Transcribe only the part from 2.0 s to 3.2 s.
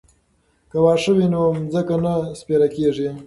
نه سپیره کیږي.